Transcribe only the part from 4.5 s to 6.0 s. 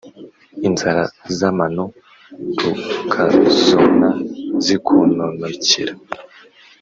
zikononokera